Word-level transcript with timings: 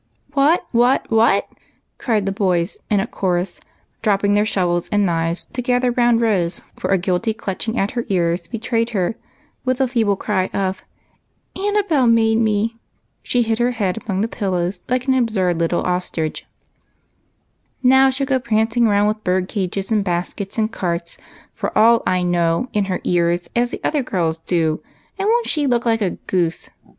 "What! 0.33 0.65
what! 0.71 1.05
what!" 1.11 1.47
cried 1.99 2.25
the 2.25 2.31
boys 2.31 2.79
in 2.89 2.99
a 2.99 3.05
chorus, 3.05 3.61
dropping 4.01 4.33
their 4.33 4.47
shovels 4.47 4.89
and 4.91 5.05
knives 5.05 5.45
to 5.53 5.61
gather 5.61 5.91
round 5.91 6.21
Rose, 6.21 6.63
for 6.75 6.89
a 6.89 6.97
guilty 6.97 7.35
clutching 7.35 7.77
at 7.77 7.91
her 7.91 8.03
ears 8.09 8.47
betrayed 8.47 8.89
her, 8.97 9.05
and 9.05 9.15
with 9.63 9.79
a 9.79 9.87
feeble 9.87 10.15
cry 10.15 10.47
of" 10.55 10.81
Annabel 11.55 12.07
made 12.07 12.39
me!" 12.39 12.77
she 13.21 13.43
hid 13.43 13.59
her 13.59 13.73
head 13.77 13.99
among 14.03 14.21
the 14.21 14.27
pillows 14.27 14.79
like 14.89 15.05
an 15.05 15.13
absurd 15.13 15.59
little 15.59 15.83
ostrich. 15.83 16.41
EAR 16.41 16.47
RINGS. 17.83 17.83
177" 17.83 17.89
Now 17.89 18.09
she 18.09 18.23
'11 18.23 18.39
go 18.39 18.43
prancing 18.43 18.87
round 18.87 19.07
with 19.07 19.23
bird 19.23 19.47
cages 19.47 19.91
and 19.91 20.03
baskets 20.03 20.57
and 20.57 20.71
carts 20.71 21.17
and 21.17 21.21
pigs, 21.21 21.51
for 21.59 21.77
all 21.77 22.01
I 22.07 22.23
know, 22.23 22.69
in 22.73 22.85
her 22.85 23.01
ears, 23.03 23.51
as 23.55 23.69
the 23.69 23.79
other 23.83 24.01
girls 24.01 24.39
do, 24.39 24.81
and 25.19 25.27
won't 25.29 25.45
she 25.47 25.67
look 25.67 25.85
like 25.85 26.01
a 26.01 26.09
goose 26.25 26.71